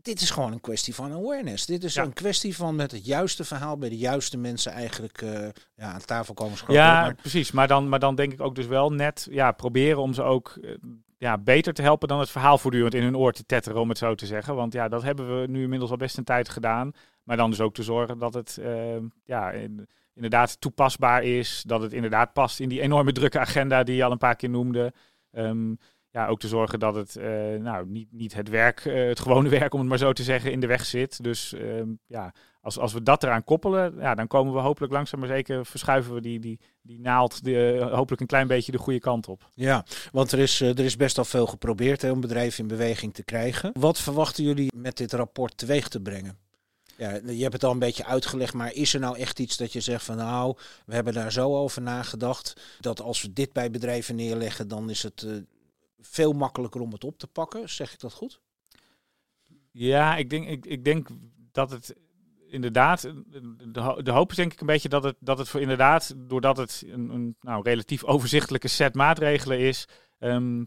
[0.02, 1.66] dit is gewoon een kwestie van awareness.
[1.66, 2.04] Dit is Ja.
[2.04, 6.06] een kwestie van met het juiste verhaal bij de juiste mensen eigenlijk eh, ja, aan
[6.06, 6.76] tafel komen schoppen.
[6.78, 7.52] Ja, Maar- precies.
[7.52, 10.58] Maar dan, maar dan denk ik ook dus wel net ja, proberen om ze ook
[10.62, 10.72] eh,
[11.18, 13.98] ja, beter te helpen dan het verhaal voortdurend in hun oor te tetteren, om het
[13.98, 14.56] zo te zeggen.
[14.56, 16.92] Want ja, dat hebben we nu inmiddels al best een tijd gedaan.
[17.24, 21.64] Maar dan dus ook te zorgen dat het eh, ja, in- inderdaad toepasbaar is.
[21.68, 24.50] Dat het inderdaad past in die enorme drukke agenda die je al een paar keer
[24.50, 24.94] noemde.
[25.32, 25.74] Ehm,
[26.12, 29.50] ja, ook te zorgen dat het eh, nou, niet, niet het werk, eh, het gewone
[29.60, 31.24] werk, om het maar zo te zeggen, in de weg zit.
[31.24, 35.20] Dus ehm, ja, als, als we dat eraan koppelen, ja, dan komen we hopelijk langzaam
[35.20, 39.00] maar zeker, verschuiven we die, die, die naald de, hopelijk een klein beetje de goede
[39.00, 39.50] kant op.
[39.54, 42.68] Ja, want er is, eh, er is best al veel geprobeerd hè, om bedrijven in
[42.68, 43.72] beweging te krijgen.
[43.80, 46.38] Wat verwachten jullie met dit rapport teweeg te brengen?
[46.98, 49.74] Ja, je hebt het al een beetje uitgelegd, maar is er nou echt iets dat
[49.74, 53.72] je zegt van nou, we hebben daar zo over nagedacht, dat als we dit bij
[53.72, 55.32] bedrijven neerleggen, dan is het eh,
[56.02, 57.70] veel makkelijker om het op te pakken?
[57.70, 58.42] Zeg ik dat goed?
[59.72, 61.08] Ja, ik denk, ik, ik denk
[61.52, 61.96] dat het
[62.48, 63.02] inderdaad,
[63.68, 66.14] de, ho- de hoop is denk ik een beetje dat het, dat het voor inderdaad,
[66.18, 69.88] doordat het een, een nou, relatief overzichtelijke set maatregelen is,
[70.20, 70.64] ehm,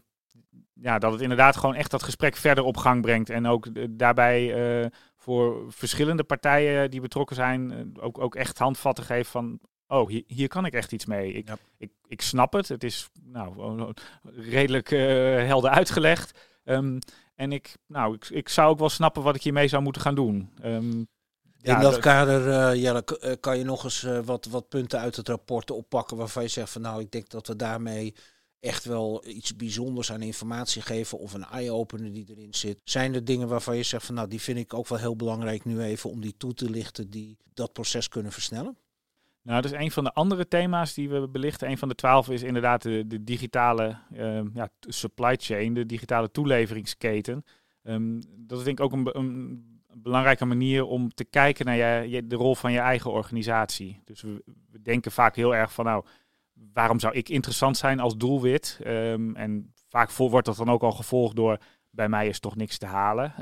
[0.73, 3.29] ja, dat het inderdaad gewoon echt dat gesprek verder op gang brengt.
[3.29, 3.67] En ook
[3.97, 9.59] daarbij eh, voor verschillende partijen die betrokken zijn, eh, ook, ook echt handvatten geeft van,
[9.87, 11.33] oh, hier, hier kan ik echt iets mee.
[11.33, 11.57] Ik, Ja.
[11.77, 13.93] ik, ik snap het, het is nou,
[14.35, 14.99] redelijk eh,
[15.45, 16.39] helder uitgelegd.
[16.63, 16.99] Ehm,
[17.35, 20.15] en ik, nou, ik, ik zou ook wel snappen wat ik hiermee zou moeten gaan
[20.15, 20.51] doen.
[20.61, 20.97] Ehm,
[21.57, 25.15] ja, in dat kader Jelle, k- eh, kan je nog eens wat, wat punten uit
[25.15, 28.15] het rapport oppakken waarvan je zegt van nou, ik denk dat we daarmee
[28.59, 32.79] echt wel iets bijzonders aan informatie geven of een eye-opener die erin zit.
[32.83, 35.65] Zijn er dingen waarvan je zegt van nou, die vind ik ook wel heel belangrijk
[35.65, 38.77] nu even om die toe te lichten die dat proces kunnen versnellen?
[39.45, 41.69] Nou, dat is een van de andere thema's die we belichten.
[41.69, 47.45] Een van de twaalf is inderdaad de, digitale ehm, ja, supply chain, de digitale toeleveringsketen.
[47.83, 52.27] Ehm, dat is denk ik ook een, een belangrijke manier om te kijken naar je,
[52.27, 54.01] de rol van je eigen organisatie.
[54.03, 56.05] Dus we, denken vaak heel erg van, nou,
[56.73, 58.79] waarom zou ik interessant zijn als doelwit?
[58.83, 61.57] Ehm, en vaak wordt dat dan ook al gevolgd door,
[61.89, 63.33] bij mij is toch niks te halen.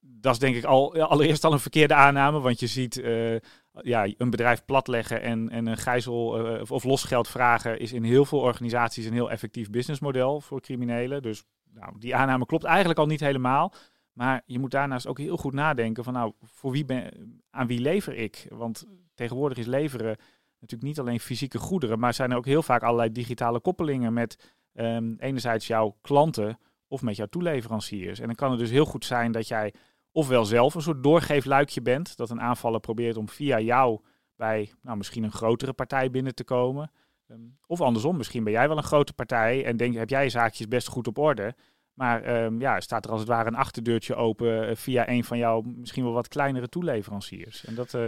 [0.00, 3.36] Dat is denk ik al, allereerst al een verkeerde aanname, want je ziet eh,
[3.80, 6.26] ja, een bedrijf platleggen en, en een gijzel
[6.60, 11.22] of, of losgeld vragen is in heel veel organisaties een heel effectief businessmodel voor criminelen.
[11.22, 13.72] Dus nou, die aanname klopt eigenlijk al niet helemaal.
[14.12, 17.80] Maar je moet daarnaast ook heel goed nadenken van nou, voor wie ben, aan wie
[17.80, 18.46] lever ik?
[18.48, 20.16] Want tegenwoordig is leveren
[20.58, 24.54] natuurlijk niet alleen fysieke goederen, maar zijn er ook heel vaak allerlei digitale koppelingen met
[24.72, 26.58] ehm, enerzijds jouw klanten
[26.88, 28.20] of met jouw toeleveranciers.
[28.20, 29.74] En dan kan het dus heel goed zijn dat jij
[30.12, 34.00] ofwel zelf een soort doorgeefluikje bent, dat een aanvaller probeert om via jou
[34.36, 36.90] bij nou, misschien een grotere partij binnen te komen.
[37.28, 40.30] Ehm, of andersom, misschien ben jij wel een grote partij en denk, heb jij je
[40.30, 41.54] zaakjes best goed op orde.
[41.94, 45.38] Maar ehm, ja, staat er als het ware een achterdeurtje open eh, via een van
[45.38, 47.64] jouw misschien wel wat kleinere toeleveranciers.
[47.64, 48.06] En dat, eh,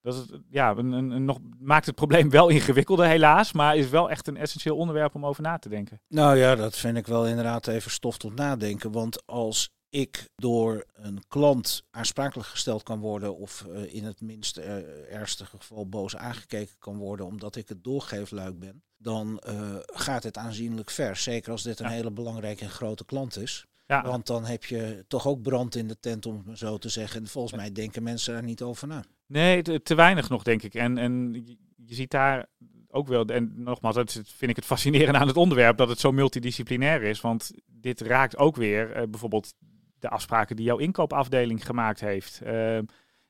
[0.00, 4.26] dat ja, een, een nog, maakt het probleem wel ingewikkelder helaas, maar is wel echt
[4.26, 6.00] een essentieel onderwerp om over na te denken.
[6.08, 8.92] Nou ja, dat vind ik wel inderdaad even stof tot nadenken.
[8.92, 14.56] Want als ik door een klant aansprakelijk gesteld kan worden, of eh, in het minst
[14.56, 20.22] eh, ergste geval boos aangekeken kan worden, omdat ik het doorgeefluik ben, dan eh, gaat
[20.22, 21.16] het aanzienlijk ver.
[21.16, 21.92] Zeker als dit een Ja.
[21.92, 23.66] hele belangrijke en grote klant is.
[23.86, 26.78] Ja, Want dan heb je toch ook brand in de tent, om het maar zo
[26.78, 27.20] te zeggen.
[27.20, 29.04] En volgens mij denken mensen daar niet over na.
[29.26, 30.74] Nee, te, te weinig nog, denk ik.
[30.74, 31.32] En, en
[31.76, 32.46] je, ziet daar
[32.88, 36.12] ook wel, en nogmaals, dat vind ik het fascinerende aan het onderwerp, dat het zo
[36.12, 37.20] multidisciplinair is.
[37.20, 39.54] Want dit raakt ook weer bijvoorbeeld
[40.02, 42.40] de afspraken die jouw inkoopafdeling gemaakt heeft.
[42.40, 42.78] Eh,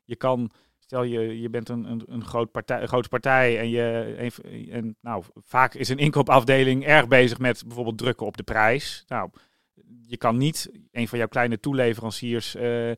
[0.05, 3.69] je kan, stel je, je bent een, een, een, groot partij, een grote partij en,
[3.69, 4.15] je,
[4.71, 9.05] en, nou, vaak is een inkoopafdeling erg bezig met bijvoorbeeld drukken op de prijs.
[9.07, 9.31] Nou,
[10.07, 12.91] je kan niet een van jouw kleine toeleveranciers eh,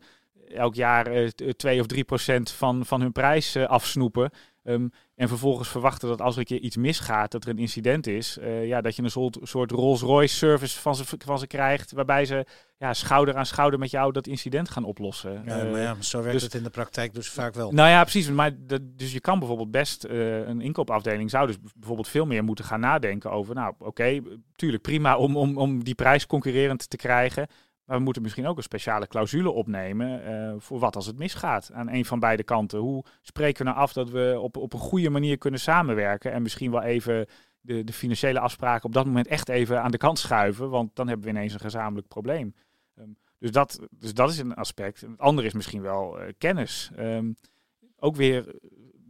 [0.49, 4.31] elk jaar eh, t- 2 of 3 procent van, van hun prijs eh, afsnoepen.
[4.63, 8.07] Ehm, en vervolgens verwachten dat als er een keer iets misgaat, dat er een incident
[8.07, 11.93] is, eh, ja, dat je een soort, soort Rolls-Royce service van ze, van ze krijgt,
[11.93, 12.47] waarbij ze
[12.77, 15.43] ja, schouder aan schouder met jou dat incident gaan oplossen.
[15.47, 17.73] Ja, Eh, maar ja, zo werkt dus- het in de praktijk dus vaak wel.
[17.73, 18.31] nou ja, precies.
[18.31, 22.45] Maar dat, dus je kan bijvoorbeeld best, eh, een inkoopafdeling zou dus bijvoorbeeld veel meer
[22.45, 24.21] moeten gaan nadenken over, nou oké,
[24.57, 27.47] tuurlijk prima om, om, om die prijs concurrerend te krijgen.
[27.85, 31.71] Maar we moeten misschien ook een speciale clausule opnemen eh, voor wat als het misgaat
[31.73, 32.79] aan een van beide kanten.
[32.79, 36.43] Hoe spreken we nou af dat we op, op een goede manier kunnen samenwerken en
[36.43, 37.27] misschien wel even
[37.61, 41.09] de, de financiële afspraken op dat moment echt even aan de kant schuiven, want dan
[41.09, 42.55] hebben we ineens een gezamenlijk probleem.
[42.95, 45.01] Ehm, dus, dat, dus dat is een aspect.
[45.01, 46.91] Het andere is misschien wel eh, kennis.
[46.97, 47.33] Ehm,
[47.99, 48.55] ook weer,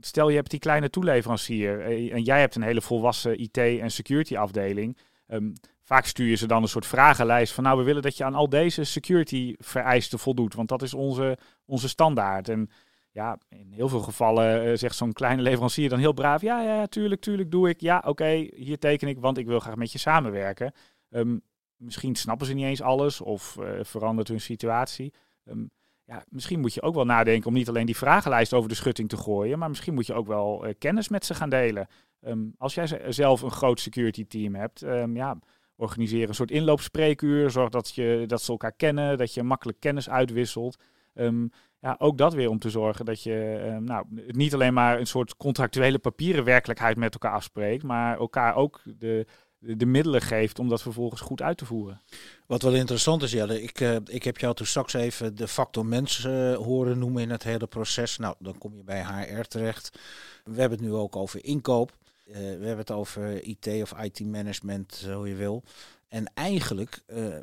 [0.00, 3.90] stel je hebt die kleine toeleverancier eh, en jij hebt een hele volwassen IT- en
[3.90, 4.98] security afdeling.
[5.26, 5.52] Ehm,
[5.84, 8.34] vaak stuur je ze dan een soort vragenlijst van nou, we willen dat je aan
[8.34, 12.48] al deze security vereisten voldoet, want dat is onze, onze standaard.
[12.48, 12.70] En
[13.10, 16.86] ja, in heel veel gevallen uh, zegt zo'n kleine leverancier dan heel braaf, ja, ja,
[16.86, 17.80] tuurlijk, tuurlijk, doe ik.
[17.80, 20.72] Ja, oké, hier teken ik, want ik wil graag met je samenwerken.
[21.10, 21.42] Um,
[21.76, 25.12] misschien snappen ze niet eens alles of uh, verandert hun situatie.
[25.44, 25.70] Um,
[26.04, 29.08] ja, misschien moet je ook wel nadenken om niet alleen die vragenlijst over de schutting
[29.08, 31.86] te gooien, maar misschien moet je ook wel uh, kennis met ze gaan delen.
[32.20, 34.80] Um, als jij zelf een groot security team hebt,
[35.14, 35.38] ja,
[35.76, 37.50] organiseer een soort inloopspreekuur.
[37.50, 40.76] Zorg dat, je, dat ze elkaar kennen, dat je makkelijk kennis uitwisselt.
[41.14, 41.50] Um,
[41.84, 45.06] ja, ook dat weer om te zorgen dat je um, nou, niet alleen maar een
[45.06, 49.26] soort contractuele papieren werkelijkheid met elkaar afspreekt, maar elkaar ook de,
[49.58, 52.00] de, middelen geeft om dat vervolgens goed uit te voeren.
[52.46, 55.86] Wat wel interessant is, Jelle, ik, uh, ik heb jou toen straks even de factor
[55.86, 58.18] mens uh, horen noemen in het hele proces.
[58.18, 59.98] Nou, dan kom je bij HR terecht.
[60.44, 61.92] We hebben het nu ook over inkoop.
[62.24, 65.62] Uh, we hebben het over IT of IT-management, zo je wil.
[66.08, 67.36] En eigenlijk uh,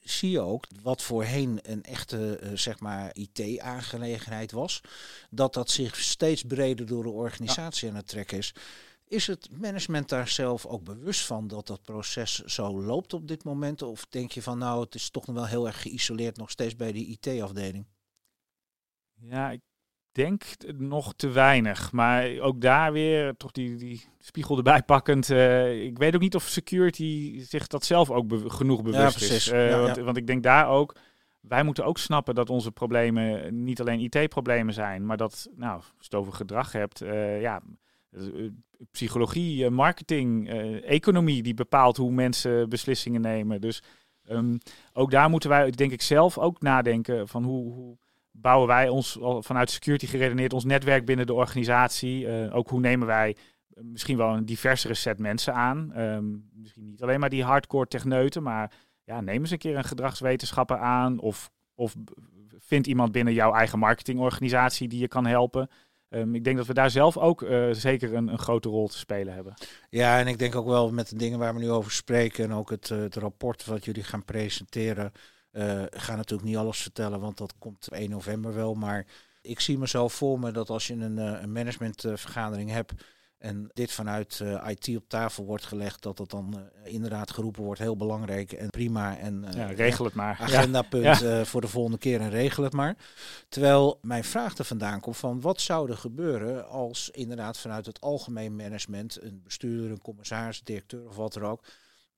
[0.00, 4.80] zie je ook wat voorheen een echte zeg maar IT-aangelegenheid was,
[5.30, 8.54] dat dat zich steeds breder door de organisatie aan het trekken is.
[9.08, 13.44] Is het management daar zelf ook bewust van dat dat proces zo loopt op dit
[13.44, 13.82] moment?
[13.82, 16.76] Of denk je van nou, het is toch nog wel heel erg geïsoleerd nog steeds
[16.76, 17.86] bij die IT-afdeling?
[19.14, 19.60] Ja, ik
[20.12, 20.44] denk
[20.76, 21.92] nog te weinig.
[21.92, 25.30] Maar ook daar weer toch die, die spiegel erbij pakkend.
[25.30, 29.34] Uh, ik weet ook niet of security zich dat zelf ook be genoeg bewust ja,
[29.34, 29.52] is.
[29.52, 30.96] Uh, ja, want, want, ik denk daar ook.
[31.40, 35.86] Wij moeten ook snappen dat onze problemen niet alleen IT-problemen zijn, maar dat, nou, als
[35.98, 37.62] je het over gedrag hebt, uh, ja,
[38.90, 40.50] psychologie, marketing,
[40.82, 43.60] economie, die bepaalt hoe mensen beslissingen nemen.
[43.60, 43.82] Dus
[44.30, 44.58] um,
[44.92, 47.98] ook daar moeten wij, denk ik, zelf ook nadenken van hoe, hoe
[48.40, 52.26] bouwen wij ons vanuit security geredeneerd ons netwerk binnen de organisatie.
[52.26, 53.36] Uh, ook hoe nemen wij
[53.74, 56.00] eh, misschien wel een diversere set mensen aan.
[56.00, 58.72] Um, misschien niet alleen maar die hardcore techneuten, maar
[59.04, 61.18] ja, neem eens een keer een gedragswetenschapper aan.
[61.18, 61.94] Of, of
[62.58, 65.70] vind iemand binnen jouw eigen marketingorganisatie die je kan helpen.
[66.08, 68.98] Um, ik denk dat we daar zelf ook uh, zeker een, een, grote rol te
[68.98, 69.54] spelen hebben.
[69.90, 72.52] Ja, en ik denk ook wel met de dingen waar we nu over spreken en
[72.52, 75.12] ook het, het rapport wat jullie gaan presenteren.
[75.52, 78.74] Uh, ik ga natuurlijk niet alles vertellen, want dat komt 1 november wel.
[78.74, 79.06] Maar
[79.42, 82.92] ik zie mezelf voor me dat als je een, uh, een managementvergadering hebt
[83.38, 87.80] en dit vanuit uh, IT op tafel wordt gelegd, dat dat dan inderdaad geroepen wordt,
[87.80, 89.18] heel belangrijk en prima.
[89.18, 90.38] En ja, regel het maar.
[90.40, 91.44] Agendapunt ja.
[91.44, 92.96] voor de volgende keer en regel het maar.
[93.48, 98.00] Terwijl mijn vraag er vandaan komt van wat zou er gebeuren als inderdaad vanuit het
[98.00, 101.64] algemeen management, een bestuurder, een commissaris, een directeur of wat er ook,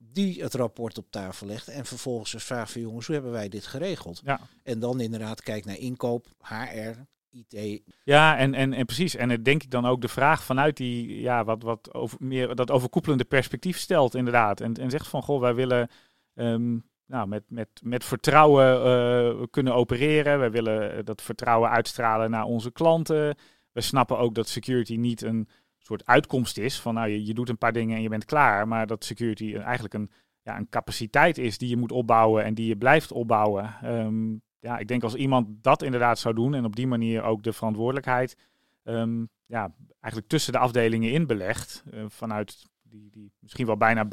[0.03, 3.49] die het rapport op tafel legt en vervolgens eens vraagt van jongens, hoe hebben wij
[3.49, 4.21] dit geregeld?
[4.25, 4.41] Ja.
[4.63, 7.83] En dan inderdaad kijkt naar inkoop, HR, IT.
[8.05, 9.15] Ja, en, en, en precies.
[9.15, 12.55] En het denk ik dan ook de vraag vanuit die, ja, wat, wat over, meer
[12.55, 14.61] dat overkoepelende perspectief stelt, inderdaad.
[14.61, 15.89] En, en zegt van, goh, wij willen
[16.35, 20.39] um, nou, met, met, met vertrouwen uh, kunnen opereren.
[20.39, 23.37] Wij willen dat vertrouwen uitstralen naar onze klanten.
[23.73, 25.49] We snappen ook dat security niet een
[25.83, 28.69] soort uitkomst is van nou, je, je doet een paar dingen en je bent klaar.
[28.69, 30.11] Maar dat security eigenlijk een,
[30.43, 33.75] ja, een capaciteit is die je moet opbouwen en die je blijft opbouwen.
[33.85, 37.43] Um, ja, ik denk als iemand dat inderdaad zou doen en op die manier ook
[37.43, 38.37] de verantwoordelijkheid
[38.85, 41.85] um, ja, eigenlijk tussen de afdelingen in belegt.
[41.95, 44.07] Uh, vanuit die, die misschien, wel bijna,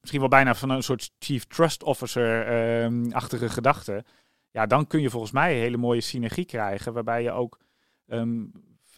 [0.00, 4.04] misschien wel bijna van een soort chief trust officer-achtige ehm, gedachte.
[4.50, 6.92] Ja, dan kun je volgens mij een hele mooie synergie krijgen.
[6.92, 7.58] Waarbij je ook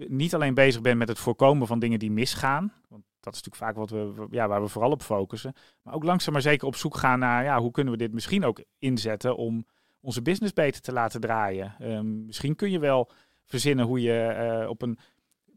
[0.06, 2.72] niet alleen bezig bent met het voorkomen van dingen die misgaan.
[2.88, 5.54] Want dat is natuurlijk vaak wat we, ja, waar we vooral op focussen.
[5.82, 8.44] Maar ook langzaam maar zeker op zoek gaan naar ja, hoe kunnen we dit misschien
[8.44, 9.66] ook inzetten om
[10.00, 11.74] onze business beter te laten draaien.
[11.82, 13.10] Um, misschien kun je wel
[13.44, 14.98] verzinnen hoe je uh, op een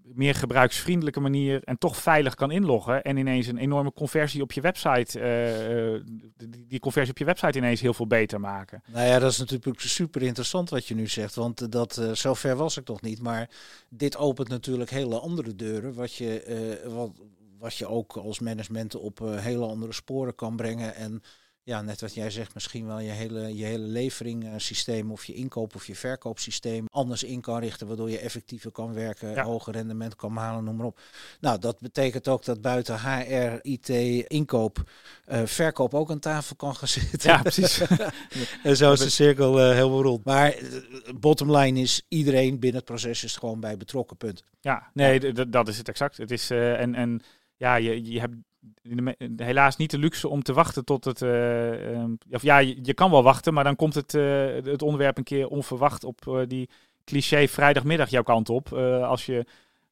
[0.03, 3.01] meer gebruiksvriendelijke manier en toch veilig kan inloggen.
[3.01, 6.13] En ineens een enorme conversie op je website, uh,
[6.49, 8.83] die, die, conversie op je website ineens heel veel beter maken.
[8.91, 12.55] Nou ja, dat is natuurlijk super interessant wat je nu zegt, want dat, uh, zover
[12.55, 13.21] was ik nog niet.
[13.21, 13.49] Maar
[13.89, 17.11] dit opent natuurlijk hele andere deuren, wat je, wat,
[17.59, 20.95] wat je ook als management op hele andere sporen kan brengen.
[20.95, 21.21] En
[21.63, 25.76] ja, net wat jij zegt, misschien wel je hele, je hele leveringssysteem of je inkoop
[25.76, 30.38] of je verkoopsysteem anders in kan richten, waardoor je effectiever kan werken, hoger rendement kan
[30.38, 31.00] halen, noem maar op.
[31.39, 33.89] Nou, dat betekent ook dat buiten HR, IT,
[34.30, 34.84] inkoop,
[35.32, 37.30] uh, verkoop ook aan tafel kan gaan zitten.
[37.30, 37.82] Ja, precies.
[38.63, 40.26] en zo is de cirkel uh, helemaal rond.
[40.26, 40.80] Maar uh,
[41.19, 44.43] bottom line is, iedereen binnen het proces is gewoon bij betrokken, punt.
[44.60, 46.17] Ja, nee, dat is het exact.
[46.17, 47.21] Het is, en, en
[47.58, 48.36] ja, je, je hebt
[49.36, 51.21] helaas niet de luxe om te wachten tot het.
[51.21, 55.17] Uh, um, of ja, je, kan wel wachten, maar dan komt het, uh, het onderwerp
[55.17, 56.69] een keer onverwacht op uh, die
[57.06, 58.74] cliché vrijdagmiddag jouw kant op.
[58.74, 59.45] als je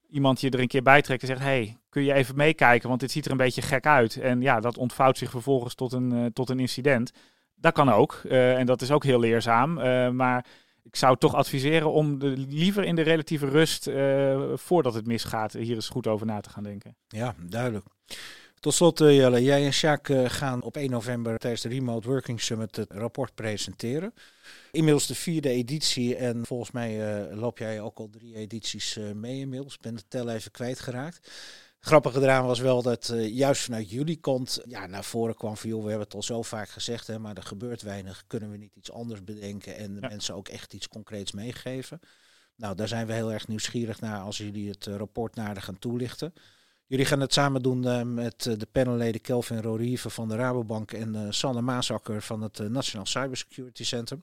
[0.10, 3.00] iemand je er een keer bij trekt en zegt: hey, kun je even meekijken, want
[3.00, 4.18] dit ziet er een beetje gek uit.
[4.18, 7.12] En ja, dat ontvouwt zich vervolgens tot een, tot een incident.
[7.56, 8.14] Dat kan ook.
[8.24, 9.74] en dat is ook heel leerzaam.
[10.16, 10.46] maar
[10.84, 13.90] ik zou toch adviseren om de, liever in de relatieve rust,
[14.54, 16.96] voordat het misgaat, hier eens goed over na te gaan denken.
[17.08, 17.86] Ja, duidelijk.
[18.60, 22.08] Tot slot, uh, Jelle, jij en Sjaak uh, gaan op 1 november tijdens de Remote
[22.08, 24.14] Working Summit het rapport presenteren.
[24.72, 29.40] Inmiddels de vierde editie en volgens mij uh, loop jij ook al drie edities mee
[29.40, 29.74] inmiddels.
[29.74, 31.32] Ik ben de tel even kwijtgeraakt.
[31.80, 35.84] Grappige eraan was wel dat juist vanuit jullie kant ja, naar voren kwam van joh,
[35.84, 38.24] we hebben het al zo vaak gezegd, hè, maar er gebeurt weinig.
[38.28, 42.00] Kunnen we niet iets anders bedenken en de mensen ook echt iets concreets meegeven?
[42.56, 46.34] Nou, daar zijn we heel erg nieuwsgierig naar als jullie het rapport nader gaan toelichten.
[46.90, 50.92] Jullie gaan het samen doen uh, met uh, de panelleden Kelvin Rorieve van de Rabobank
[50.92, 54.20] en uh, Sanne Maasakker van het Nationaal Cybersecurity Center.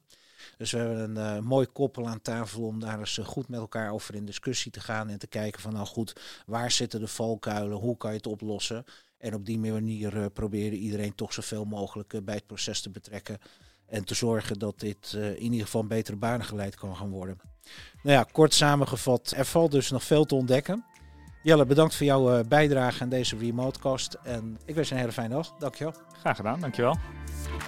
[0.58, 4.14] Dus we hebben een mooi koppel aan tafel om daar eens goed met elkaar over
[4.14, 7.96] in discussie te gaan en te kijken van nou goed, waar zitten de valkuilen, hoe
[7.96, 8.84] kan je het oplossen?
[9.18, 13.38] En op die manier proberen iedereen toch zoveel mogelijk bij het proces te betrekken.
[13.86, 17.40] En te zorgen dat dit in ieder geval een betere banen geleid kan gaan worden.
[18.02, 20.84] Nou ja, kort samengevat, er valt dus nog veel te ontdekken.
[21.46, 24.16] Jelle, bedankt voor jouw eh, bijdrage aan deze remotecast.
[24.22, 25.54] En ik wens je een hele fijne dag.
[25.58, 25.94] Dankjewel.
[26.20, 26.98] Graag gedaan, dankjewel.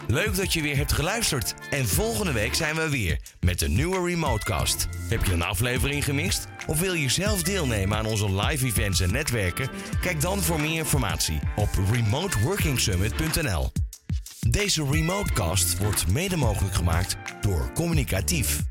[0.06, 1.54] Leuk dat je weer hebt geluisterd.
[1.70, 4.88] En volgende week zijn we weer met een nieuwe Remotecast.
[5.08, 6.46] Heb je een aflevering gemist?
[6.66, 9.68] Of wil je zelf deelnemen aan onze live events en netwerken?
[10.00, 13.72] Kijk dan voor meer informatie op remoteworkingsummit.nl.
[14.50, 18.62] Deze Remotecast wordt mede mogelijk gemaakt door Communicatief.